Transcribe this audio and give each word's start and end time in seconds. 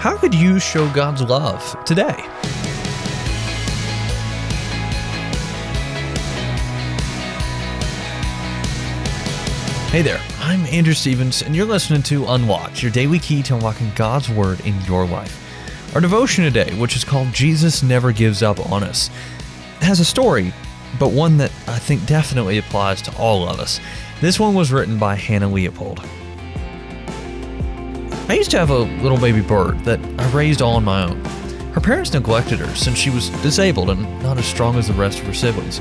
How 0.00 0.16
could 0.16 0.34
you 0.34 0.58
show 0.58 0.90
God's 0.94 1.20
love 1.20 1.84
today? 1.84 2.14
Hey 9.90 10.00
there, 10.00 10.22
I'm 10.38 10.64
Andrew 10.68 10.94
Stevens, 10.94 11.42
and 11.42 11.54
you're 11.54 11.66
listening 11.66 12.02
to 12.04 12.24
Unlocked, 12.28 12.82
your 12.82 12.90
daily 12.90 13.18
key 13.18 13.42
to 13.42 13.56
unlocking 13.56 13.92
God's 13.94 14.30
Word 14.30 14.60
in 14.60 14.80
your 14.86 15.04
life. 15.04 15.38
Our 15.94 16.00
devotion 16.00 16.44
today, 16.44 16.74
which 16.78 16.96
is 16.96 17.04
called 17.04 17.34
Jesus 17.34 17.82
Never 17.82 18.10
Gives 18.10 18.42
Up 18.42 18.72
on 18.72 18.82
Us, 18.82 19.08
has 19.82 20.00
a 20.00 20.04
story, 20.06 20.54
but 20.98 21.12
one 21.12 21.36
that 21.36 21.52
I 21.68 21.78
think 21.78 22.06
definitely 22.06 22.56
applies 22.56 23.02
to 23.02 23.14
all 23.18 23.46
of 23.46 23.60
us. 23.60 23.78
This 24.22 24.40
one 24.40 24.54
was 24.54 24.72
written 24.72 24.98
by 24.98 25.16
Hannah 25.16 25.50
Leopold. 25.50 26.02
I 28.30 28.34
used 28.34 28.52
to 28.52 28.60
have 28.60 28.70
a 28.70 28.78
little 29.02 29.18
baby 29.18 29.40
bird 29.40 29.80
that 29.80 29.98
I 30.20 30.30
raised 30.30 30.62
all 30.62 30.76
on 30.76 30.84
my 30.84 31.02
own. 31.02 31.20
Her 31.74 31.80
parents 31.80 32.12
neglected 32.12 32.60
her 32.60 32.72
since 32.76 32.96
she 32.96 33.10
was 33.10 33.28
disabled 33.42 33.90
and 33.90 34.22
not 34.22 34.38
as 34.38 34.46
strong 34.46 34.76
as 34.76 34.86
the 34.86 34.92
rest 34.92 35.18
of 35.18 35.26
her 35.26 35.34
siblings. 35.34 35.80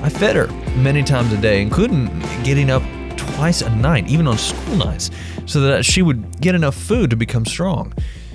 I 0.00 0.08
fed 0.08 0.36
her 0.36 0.46
many 0.76 1.02
times 1.02 1.32
a 1.32 1.36
day, 1.36 1.60
including 1.60 2.06
getting 2.44 2.70
up 2.70 2.84
twice 3.16 3.62
a 3.62 3.70
night, 3.74 4.06
even 4.06 4.28
on 4.28 4.38
school 4.38 4.76
nights, 4.76 5.10
so 5.46 5.60
that 5.62 5.84
she 5.84 6.02
would 6.02 6.40
get 6.40 6.54
enough 6.54 6.76
food 6.76 7.10
to 7.10 7.16
become 7.16 7.44
strong. 7.44 7.92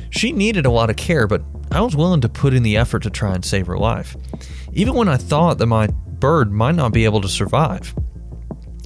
She 0.10 0.34
needed 0.34 0.66
a 0.66 0.70
lot 0.70 0.90
of 0.90 0.98
care, 0.98 1.26
but 1.26 1.42
I 1.72 1.80
was 1.80 1.96
willing 1.96 2.20
to 2.20 2.28
put 2.28 2.54
in 2.54 2.64
the 2.64 2.76
effort 2.76 3.04
to 3.04 3.10
try 3.10 3.34
and 3.34 3.46
save 3.46 3.68
her 3.68 3.78
life. 3.78 4.18
Even 4.74 4.94
when 4.94 5.08
I 5.08 5.16
thought 5.16 5.58
that 5.60 5.68
my 5.68 5.88
bird 5.88 6.52
might 6.52 6.76
not 6.76 6.92
be 6.92 7.06
able 7.06 7.22
to 7.22 7.30
survive, 7.30 7.96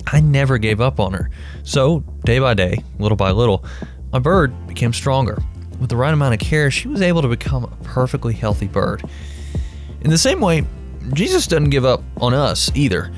I 0.05 0.19
never 0.19 0.59
gave 0.59 0.79
up 0.79 0.99
on 0.99 1.13
her. 1.13 1.31
So, 1.63 2.01
day 2.25 2.37
by 2.37 2.53
day, 2.53 2.83
little 2.99 3.17
by 3.17 3.31
little, 3.31 3.65
my 4.17 4.21
bird 4.21 4.65
became 4.65 4.93
stronger. 4.93 5.37
With 5.79 5.91
the 5.91 5.95
right 5.95 6.11
amount 6.11 6.33
of 6.33 6.39
care, 6.39 6.71
she 6.71 6.87
was 6.87 7.03
able 7.03 7.21
to 7.21 7.27
become 7.27 7.65
a 7.65 7.83
perfectly 7.83 8.33
healthy 8.33 8.65
bird. 8.65 9.07
In 10.01 10.09
the 10.09 10.17
same 10.17 10.41
way, 10.41 10.65
Jesus 11.13 11.45
doesn't 11.45 11.69
give 11.69 11.85
up 11.85 12.01
on 12.19 12.33
us 12.33 12.71
either. 12.73 13.13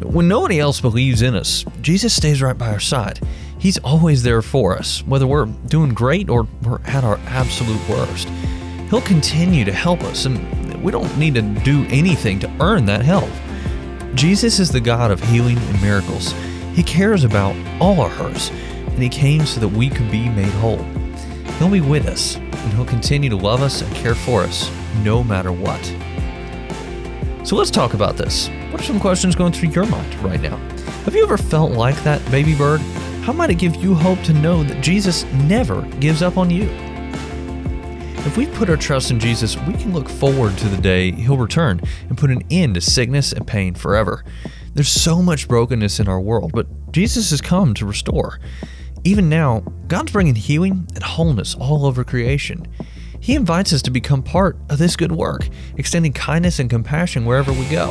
When 0.00 0.28
nobody 0.28 0.60
else 0.60 0.80
believes 0.80 1.22
in 1.22 1.34
us, 1.34 1.64
Jesus 1.80 2.14
stays 2.14 2.40
right 2.40 2.56
by 2.56 2.68
our 2.68 2.78
side. 2.78 3.18
He's 3.58 3.78
always 3.78 4.22
there 4.22 4.42
for 4.42 4.78
us, 4.78 5.02
whether 5.06 5.26
we're 5.26 5.46
doing 5.46 5.92
great 5.92 6.28
or 6.28 6.46
we're 6.62 6.80
at 6.82 7.02
our 7.02 7.18
absolute 7.26 7.88
worst. 7.88 8.28
He'll 8.90 9.00
continue 9.00 9.64
to 9.64 9.72
help 9.72 10.02
us, 10.02 10.24
and 10.24 10.84
we 10.84 10.92
don't 10.92 11.18
need 11.18 11.34
to 11.34 11.42
do 11.42 11.84
anything 11.88 12.38
to 12.38 12.56
earn 12.60 12.86
that 12.86 13.02
help. 13.02 13.30
Jesus 14.14 14.60
is 14.60 14.70
the 14.70 14.78
God 14.78 15.10
of 15.10 15.20
healing 15.20 15.58
and 15.58 15.82
miracles. 15.82 16.32
He 16.74 16.84
cares 16.84 17.24
about 17.24 17.56
all 17.80 18.00
our 18.00 18.08
hurts, 18.08 18.52
and 18.94 19.02
He 19.02 19.08
came 19.08 19.44
so 19.44 19.60
that 19.60 19.68
we 19.68 19.90
could 19.90 20.10
be 20.10 20.28
made 20.28 20.52
whole. 20.54 20.82
He'll 21.58 21.70
be 21.70 21.80
with 21.80 22.06
us, 22.06 22.36
and 22.36 22.72
He'll 22.72 22.86
continue 22.86 23.28
to 23.28 23.36
love 23.36 23.60
us 23.60 23.82
and 23.82 23.94
care 23.94 24.14
for 24.14 24.42
us 24.42 24.70
no 25.02 25.22
matter 25.22 25.52
what. 25.52 25.84
So 27.46 27.56
let's 27.56 27.70
talk 27.70 27.92
about 27.92 28.16
this. 28.16 28.48
What 28.70 28.80
are 28.80 28.84
some 28.84 28.98
questions 28.98 29.36
going 29.36 29.52
through 29.52 29.68
your 29.70 29.86
mind 29.86 30.14
right 30.20 30.40
now? 30.40 30.56
Have 31.04 31.14
you 31.14 31.22
ever 31.22 31.36
felt 31.36 31.72
like 31.72 31.96
that 32.04 32.24
baby 32.30 32.54
bird? 32.54 32.80
How 33.22 33.32
might 33.32 33.50
it 33.50 33.56
give 33.56 33.76
you 33.76 33.94
hope 33.94 34.20
to 34.22 34.32
know 34.32 34.62
that 34.64 34.82
Jesus 34.82 35.24
never 35.32 35.82
gives 36.00 36.22
up 36.22 36.38
on 36.38 36.48
you? 36.48 36.70
If 38.26 38.38
we 38.38 38.46
put 38.46 38.70
our 38.70 38.76
trust 38.78 39.10
in 39.10 39.20
Jesus, 39.20 39.58
we 39.60 39.74
can 39.74 39.92
look 39.92 40.08
forward 40.08 40.56
to 40.56 40.68
the 40.68 40.80
day 40.80 41.12
He'll 41.12 41.36
return 41.36 41.82
and 42.08 42.16
put 42.16 42.30
an 42.30 42.42
end 42.50 42.76
to 42.76 42.80
sickness 42.80 43.32
and 43.32 43.46
pain 43.46 43.74
forever. 43.74 44.24
There's 44.72 44.88
so 44.88 45.20
much 45.20 45.46
brokenness 45.46 46.00
in 46.00 46.08
our 46.08 46.20
world, 46.20 46.52
but 46.54 46.66
Jesus 46.90 47.30
has 47.30 47.42
come 47.42 47.74
to 47.74 47.84
restore. 47.84 48.40
Even 49.06 49.28
now, 49.28 49.60
God's 49.86 50.12
bringing 50.12 50.34
healing 50.34 50.88
and 50.94 51.04
wholeness 51.04 51.54
all 51.54 51.84
over 51.84 52.04
creation. 52.04 52.66
He 53.20 53.34
invites 53.34 53.70
us 53.74 53.82
to 53.82 53.90
become 53.90 54.22
part 54.22 54.56
of 54.70 54.78
this 54.78 54.96
good 54.96 55.12
work, 55.12 55.46
extending 55.76 56.14
kindness 56.14 56.58
and 56.58 56.70
compassion 56.70 57.26
wherever 57.26 57.52
we 57.52 57.66
go. 57.66 57.90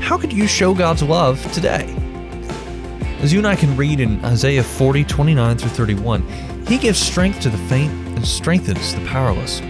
How 0.00 0.16
could 0.16 0.32
you 0.32 0.46
show 0.46 0.74
God's 0.74 1.02
love 1.02 1.40
today? 1.52 1.94
As 3.20 3.34
you 3.34 3.38
and 3.38 3.46
I 3.46 3.54
can 3.54 3.76
read 3.76 4.00
in 4.00 4.24
Isaiah 4.24 4.62
40, 4.62 5.04
29 5.04 5.58
through 5.58 5.68
31, 5.68 6.26
He 6.66 6.78
gives 6.78 6.98
strength 6.98 7.40
to 7.40 7.50
the 7.50 7.58
faint 7.68 7.92
and 8.16 8.26
strengthens 8.26 8.94
the 8.94 9.04
powerless. 9.04 9.60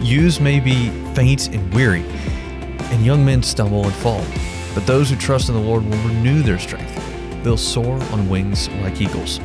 Youths 0.00 0.40
may 0.40 0.58
be 0.58 0.90
faint 1.14 1.46
and 1.46 1.72
weary, 1.72 2.02
and 2.90 3.06
young 3.06 3.24
men 3.24 3.44
stumble 3.44 3.84
and 3.84 3.94
fall, 3.94 4.24
but 4.74 4.84
those 4.84 5.10
who 5.10 5.16
trust 5.16 5.48
in 5.48 5.54
the 5.54 5.60
Lord 5.60 5.84
will 5.84 5.98
renew 5.98 6.42
their 6.42 6.58
strength. 6.58 7.11
They'll 7.42 7.56
soar 7.56 8.00
on 8.12 8.28
wings 8.28 8.68
like 8.82 9.00
eagles. 9.00 9.40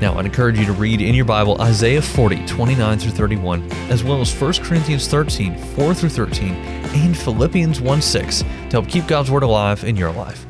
Now, 0.00 0.18
I'd 0.18 0.26
encourage 0.26 0.58
you 0.58 0.66
to 0.66 0.72
read 0.72 1.00
in 1.00 1.14
your 1.14 1.24
Bible 1.24 1.60
Isaiah 1.60 2.02
40, 2.02 2.44
29 2.46 2.98
through 2.98 3.12
31, 3.12 3.70
as 3.90 4.04
well 4.04 4.20
as 4.20 4.40
1 4.40 4.52
Corinthians 4.54 5.08
13, 5.08 5.56
4 5.56 5.94
through 5.94 6.10
13, 6.10 6.54
and 6.54 7.16
Philippians 7.16 7.80
1 7.80 8.02
6 8.02 8.42
to 8.42 8.46
help 8.72 8.88
keep 8.88 9.06
God's 9.06 9.30
Word 9.30 9.42
alive 9.42 9.84
in 9.84 9.96
your 9.96 10.12
life. 10.12 10.46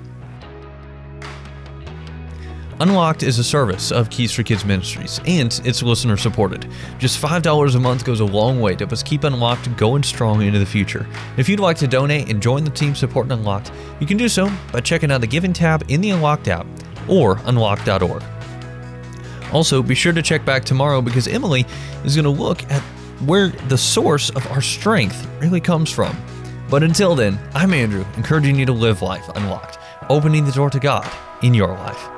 Unlocked 2.78 3.22
is 3.22 3.38
a 3.38 3.44
service 3.44 3.91
of 3.91 4.10
Keys 4.10 4.32
for 4.32 4.42
Kids 4.42 4.62
Ministries, 4.66 5.19
and 5.26 5.62
it's 5.64 5.82
listener 5.82 6.19
supported. 6.19 6.70
Just 6.98 7.22
$5 7.22 7.75
a 7.75 7.81
month 7.81 8.04
goes 8.04 8.20
a 8.20 8.25
long 8.25 8.60
way 8.60 8.72
to 8.72 8.81
help 8.81 8.92
us 8.92 9.03
keep 9.03 9.25
Unlocked 9.25 9.75
going 9.78 10.03
strong 10.03 10.42
into 10.42 10.59
the 10.59 10.66
future. 10.66 11.06
If 11.38 11.48
you'd 11.48 11.59
like 11.59 11.78
to 11.78 11.86
donate 11.86 12.31
and 12.31 12.42
join 12.42 12.65
the 12.65 12.70
team 12.70 12.94
supporting 12.94 13.32
Unlocked, 13.32 13.72
you 13.98 14.06
can 14.06 14.19
do 14.19 14.28
so 14.28 14.50
by 14.72 14.81
checking 14.81 15.10
out 15.10 15.22
the 15.22 15.26
Giving 15.26 15.54
tab 15.54 15.84
in 15.88 16.03
the 16.03 16.10
Unlocked 16.10 16.48
app 16.48 16.66
or 17.09 17.41
unlocked.org. 17.47 18.22
Also, 19.54 19.82
be 19.82 19.94
sure 19.94 20.12
to 20.12 20.20
check 20.20 20.44
back 20.44 20.62
tomorrow 20.62 21.00
because 21.00 21.28
Emily 21.28 21.65
is 22.04 22.15
going 22.15 22.25
to 22.25 22.31
look 22.31 22.62
at 22.70 22.82
where 23.25 23.48
the 23.69 23.78
source 23.78 24.28
of 24.31 24.47
our 24.48 24.60
strength 24.60 25.26
really 25.41 25.62
comes 25.62 25.91
from. 25.91 26.15
But 26.69 26.82
until 26.82 27.15
then, 27.15 27.38
I'm 27.54 27.72
Andrew, 27.72 28.04
encouraging 28.19 28.56
you 28.56 28.66
to 28.66 28.72
live 28.72 29.00
life 29.00 29.26
unlocked, 29.34 29.78
opening 30.10 30.44
the 30.44 30.53
door 30.53 30.69
to 30.69 30.78
God 30.78 31.10
in 31.42 31.54
your 31.54 31.69
life. 31.69 32.16